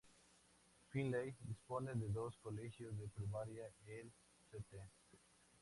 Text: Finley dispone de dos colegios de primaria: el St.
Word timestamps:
Finley 0.89 1.35
dispone 1.45 1.93
de 1.93 2.09
dos 2.09 2.35
colegios 2.37 2.97
de 2.97 3.07
primaria: 3.07 3.69
el 3.85 4.11
St. 4.51 4.83